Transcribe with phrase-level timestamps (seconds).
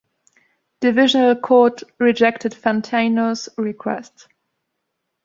[0.79, 4.27] Divisional Court rejected Fantino's request.